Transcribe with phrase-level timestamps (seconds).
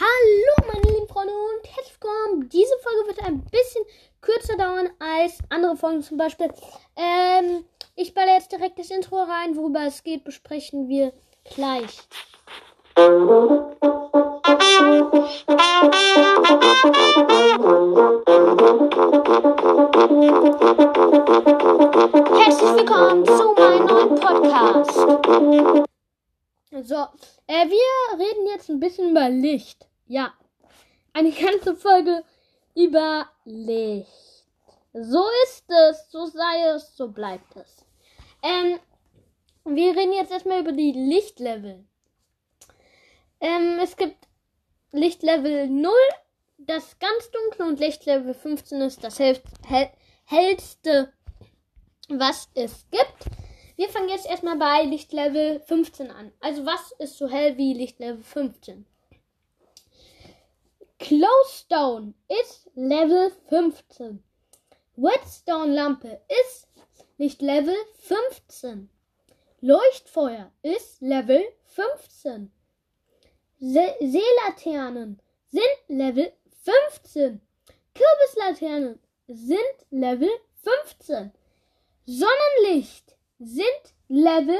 [0.00, 2.48] Hallo meine lieben Freunde und herzlich willkommen.
[2.48, 3.84] Diese Folge wird ein bisschen
[4.22, 6.48] kürzer dauern als andere Folgen zum Beispiel.
[6.96, 7.66] Ähm,
[7.96, 11.12] ich balle jetzt direkt das Intro rein, worüber es geht, besprechen wir
[11.44, 12.00] gleich.
[22.38, 24.94] Herzlich willkommen zu meinem neuen Podcast.
[26.88, 27.06] So,
[27.48, 29.89] äh, wir reden jetzt ein bisschen über Licht.
[30.10, 30.34] Ja,
[31.12, 32.24] eine ganze Folge
[32.74, 34.08] über Licht.
[34.92, 37.86] So ist es, so sei es, so bleibt es.
[38.42, 38.80] Ähm,
[39.64, 41.84] wir reden jetzt erstmal über die Lichtlevel.
[43.40, 44.16] Ähm, es gibt
[44.90, 45.92] Lichtlevel 0,
[46.58, 49.90] das ganz dunkle, und Lichtlevel 15 ist das hell, hell,
[50.24, 51.12] hellste,
[52.08, 53.36] was es gibt.
[53.76, 56.32] Wir fangen jetzt erstmal bei Lichtlevel 15 an.
[56.40, 58.86] Also was ist so hell wie Lichtlevel 15?
[61.00, 64.22] Closestone ist Level 15.
[64.96, 66.68] Whetstone Lampe ist
[67.16, 68.90] Lichtlevel 15.
[69.62, 72.52] Leuchtfeuer ist Level 15.
[73.60, 76.32] Se Seelaternen sind Level
[76.64, 77.40] 15.
[77.94, 79.58] Kürbislaternen sind
[79.90, 80.30] Level
[80.62, 81.32] 15.
[82.04, 84.58] Sonnenlicht sind Level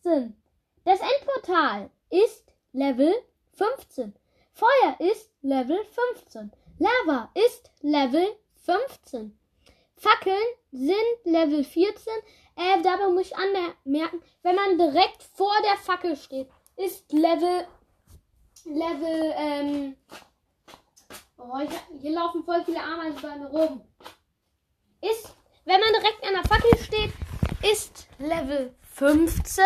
[0.00, 0.36] 15.
[0.84, 3.14] Das Endportal ist Level
[3.52, 4.14] 15.
[4.54, 6.52] Feuer ist Level 15.
[6.78, 8.26] Lava ist Level
[8.64, 9.36] 15.
[9.96, 10.36] Fackeln
[10.70, 12.12] sind Level 14.
[12.56, 17.66] Äh, dabei muss ich anmerken, wenn man direkt vor der Fackel steht, ist Level
[18.64, 19.96] Level ähm
[21.36, 23.82] oh, ich, hier laufen voll viele Ameisen bei mir rum.
[25.00, 27.12] Ist, wenn man direkt an der Fackel steht,
[27.70, 29.64] ist Level 15.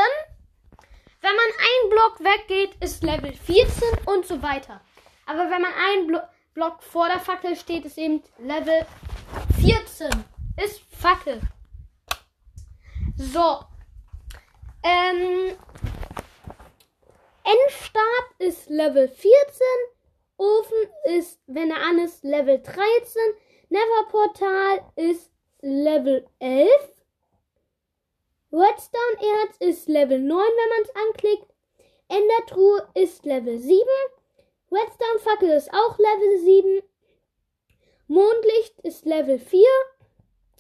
[1.21, 3.67] Wenn man einen Block weggeht, ist Level 14
[4.07, 4.81] und so weiter.
[5.27, 6.21] Aber wenn man einen Blo
[6.55, 8.85] Block vor der Fackel steht, ist eben Level
[9.61, 10.11] 14.
[10.65, 11.41] Ist Fackel.
[13.17, 13.61] So.
[14.83, 15.57] Ähm.
[17.45, 19.31] Endstab ist Level 14.
[20.37, 20.79] Ofen
[21.17, 22.77] ist, wenn er an ist, Level 13.
[23.69, 25.31] Neverportal ist
[25.61, 26.69] Level 11.
[28.51, 31.55] Redstone-Erz ist Level 9, wenn man es anklickt.
[32.09, 33.87] Endertruhe ist Level 7.
[34.73, 36.83] Redstone-Fackel ist auch Level 7.
[38.07, 39.61] Mondlicht ist Level 4.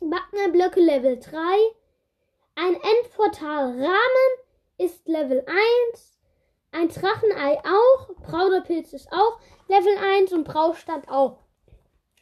[0.03, 1.38] Magma-Blöcke Level 3.
[2.56, 4.32] Ein Endportal-Rahmen
[4.76, 5.47] ist Level
[5.93, 6.19] 1.
[6.72, 8.09] Ein Drachenei auch.
[8.16, 11.38] Brauderpilz ist auch Level 1 und Braustand auch.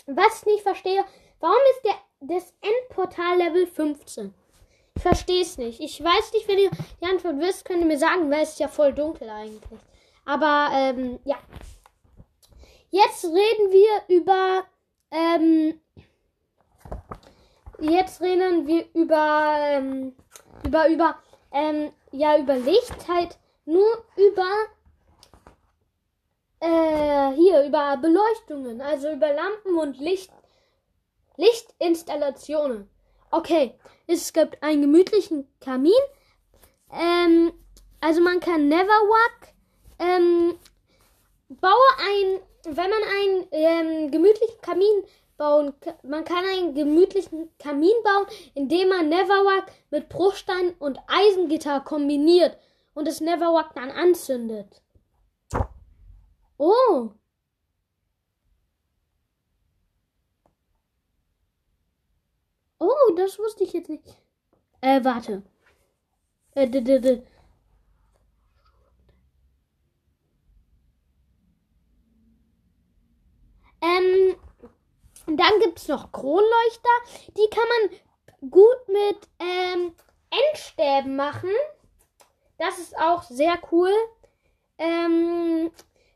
[0.07, 1.05] Was ich nicht verstehe,
[1.41, 4.33] warum ist der, das Endportal Level 15?
[4.99, 5.81] Verstehe es nicht.
[5.81, 6.71] Ich weiß nicht, wenn ihr
[7.01, 9.81] die Antwort wisst, könnt ihr mir sagen, weil es ist ja voll dunkel eigentlich.
[10.25, 11.37] Aber, ähm, ja.
[12.91, 14.65] Jetzt reden wir über,
[15.11, 15.81] ähm,
[17.81, 20.17] jetzt reden wir über, ähm,
[20.65, 21.17] über, über,
[21.53, 24.49] ähm, ja, über Licht, halt nur über,
[26.61, 30.31] äh, hier, über Beleuchtungen, also über Lampen und Licht,
[31.37, 32.89] Lichtinstallationen.
[33.31, 33.75] Okay,
[34.07, 35.93] es gibt einen gemütlichen Kamin.
[36.93, 37.53] Ähm,
[38.01, 39.55] also man kann Neverwalk
[39.99, 40.55] ähm,
[41.49, 45.05] baue ein, wenn man einen ähm, gemütlichen Kamin
[45.37, 52.57] bauen, man kann einen gemütlichen Kamin bauen, indem man Neverwalk mit Bruchstein und Eisengitter kombiniert
[52.95, 54.83] und das Neverwalk dann anzündet.
[56.59, 57.11] Oh,
[62.79, 64.05] Oh, das wusste ich jetzt nicht.
[64.81, 65.43] Äh, warte.
[66.55, 67.23] Äh, d -d -d
[73.83, 74.37] ähm,
[75.27, 76.97] dann gibt es noch Kronleuchter.
[77.37, 79.95] Die kann man gut mit ähm,
[80.31, 81.51] Endstäben machen.
[82.59, 83.93] Das ist auch sehr cool.
[84.79, 85.71] Ähm,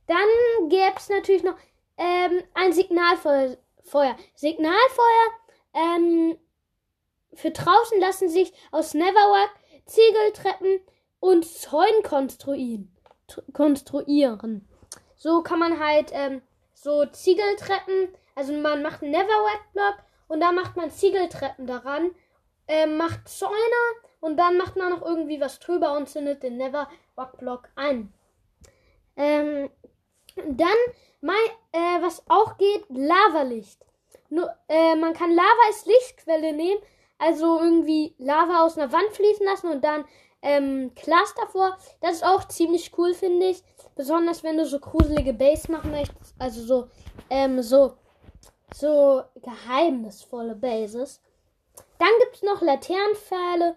[0.07, 1.57] dann gäbe es natürlich noch
[1.97, 3.57] ähm, ein Signalfeuer.
[4.35, 5.27] Signalfeuer
[5.75, 6.39] ähm,
[7.35, 9.51] für draußen lassen sich aus Neverwork
[9.87, 10.81] Ziegeltreppen
[11.21, 12.97] und Zäunen konstruieren.
[13.53, 14.69] konstruieren.
[15.17, 16.43] So kann man halt ähm,
[16.75, 19.97] so Ziegeltreppen, also man macht einen Neverwork-Block
[20.29, 22.11] und dann macht man Ziegeltreppen daran,
[22.67, 23.55] äh, macht Zäune
[24.21, 28.13] und dann macht man noch irgendwie was drüber und zündet den Neverwork-Block ein.
[29.17, 29.71] Ähm,
[30.37, 30.77] dann,
[31.21, 31.37] mein,
[31.73, 33.85] äh, was auch geht, Lavalicht.
[34.31, 36.81] Nur, äh, man kann Lava als Lichtquelle nehmen,
[37.21, 40.05] also irgendwie Lava aus einer Wand fließen lassen und dann
[40.43, 41.77] ähm, Glas davor.
[42.01, 43.63] Das ist auch ziemlich cool, finde ich.
[43.95, 46.35] Besonders wenn du so gruselige Base machen möchtest.
[46.39, 46.89] Also so,
[47.29, 47.93] ähm, so,
[48.75, 51.21] so geheimnisvolle Bases.
[51.99, 53.77] Dann gibt es noch Laternenpfähle.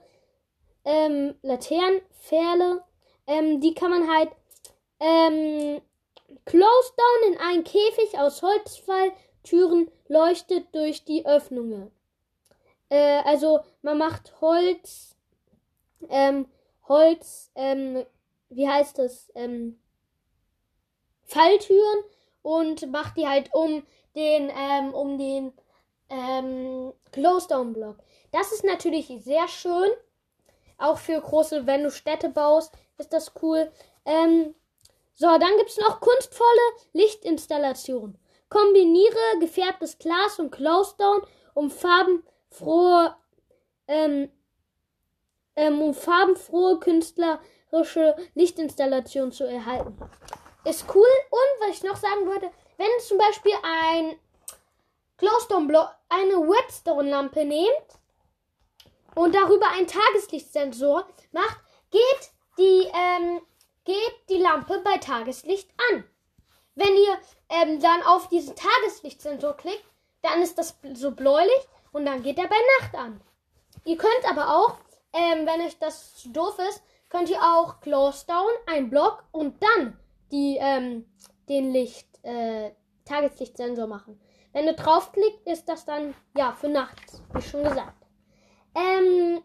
[0.85, 2.83] Ähm, Laternenpfähle.
[3.27, 4.29] Ähm, die kann man halt
[4.99, 5.81] ähm,
[6.45, 11.91] close down in einen Käfig aus Holzfalltüren leuchtet durch die Öffnungen.
[12.93, 15.15] Äh, also man macht Holz,
[16.09, 16.45] ähm,
[16.87, 18.05] Holz, ähm,
[18.49, 19.79] wie heißt das, ähm,
[21.23, 22.03] Falltüren
[22.43, 23.83] und macht die halt um
[24.15, 25.53] den, ähm, um den
[26.09, 27.97] ähm, Glowstone-Block.
[28.31, 29.89] Das ist natürlich sehr schön.
[30.77, 33.71] Auch für große, wenn du Städte baust, ist das cool.
[34.05, 34.53] Ähm,
[35.15, 38.19] so, dann gibt es noch kunstvolle Lichtinstallation.
[38.49, 41.25] Kombiniere gefärbtes Glas und Glowstone,
[41.55, 41.71] um
[42.53, 43.15] farbenfrohe,
[43.87, 44.31] ähm,
[45.55, 49.97] ähm, um farbenfrohe künstlerische Lichtinstallation zu erhalten.
[50.65, 51.07] Ist cool.
[51.29, 54.17] Und was ich noch sagen wollte, wenn zum Beispiel ein
[55.17, 57.99] Glowstone-Block, eine Whetstone-Lampe nehmt
[59.15, 61.59] und darüber einen Tageslichtsensor macht,
[61.91, 63.41] geht die, ähm,
[63.83, 66.03] geht die Lampe bei Tageslicht an.
[66.75, 67.19] Wenn ihr
[67.49, 69.85] ähm, dann auf diesen Tageslichtsensor klickt,
[70.23, 73.21] dann ist das so bläulich und dann geht er bei Nacht an.
[73.85, 74.77] Ihr könnt aber auch,
[75.13, 79.97] ähm, wenn euch das zu doof ist, könnt ihr auch Glowstone, einen Block und dann
[80.31, 81.05] die, ähm,
[81.47, 82.71] den Licht, äh,
[83.05, 84.19] Tageslichtsensor machen.
[84.51, 88.05] Wenn du draufklickst, ist das dann, ja, für nachts, wie schon gesagt.
[88.75, 89.41] Ähm,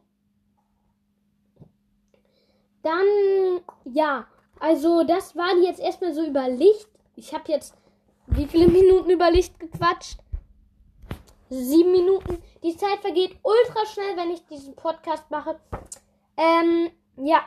[2.83, 4.27] dann, ja,
[4.61, 6.89] also das waren jetzt erstmal so über Licht.
[7.17, 7.75] Ich habe jetzt
[8.31, 10.19] wie viele Minuten über Licht gequatscht?
[11.51, 12.43] Sieben Minuten.
[12.63, 15.59] Die Zeit vergeht ultra schnell, wenn ich diesen Podcast mache.
[16.37, 17.43] Ähm, ja.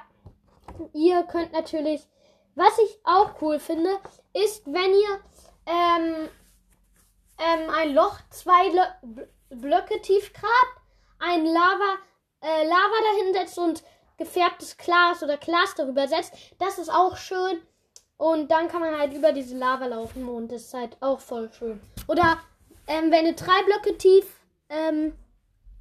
[0.93, 2.01] Ihr könnt natürlich,
[2.55, 3.89] was ich auch cool finde,
[4.33, 5.19] ist, wenn ihr
[5.65, 6.29] ähm,
[7.37, 8.83] ähm, ein Loch zwei Lo
[9.49, 10.81] Blöcke tief grabt,
[11.19, 11.97] ein Lava,
[12.41, 13.83] äh, Lava dahin setzt und
[14.17, 16.33] gefärbtes Glas oder Glas darüber setzt.
[16.57, 17.61] Das ist auch schön.
[18.17, 21.51] Und dann kann man halt über diese Lava laufen und das ist halt auch voll
[21.51, 21.81] schön.
[22.07, 22.37] Oder
[22.91, 24.25] ähm, wenn ihr drei Blöcke tief,
[24.69, 25.13] ähm,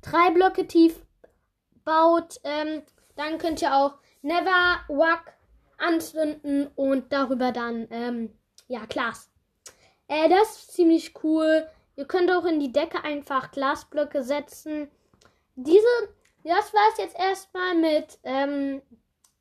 [0.03, 0.95] drei Blöcke tief
[1.85, 2.83] baut, ähm,
[3.17, 5.35] dann könnt ihr auch Never Wack
[5.79, 9.31] anzünden und darüber dann, ähm, ja, Glas.
[10.09, 11.67] Äh, das ist ziemlich cool.
[11.97, 14.91] Ihr könnt auch in die Decke einfach Glasblöcke setzen.
[15.57, 15.87] Diese
[16.45, 18.81] das war es jetzt erstmal mit ähm,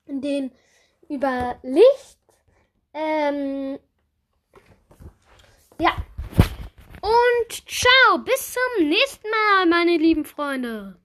[0.06, 0.52] den
[1.08, 2.20] über Licht.
[2.94, 3.80] Ähm,
[5.80, 5.92] ja.
[7.10, 10.96] Und ciao, bis zum nächsten Mal, meine lieben Freunde.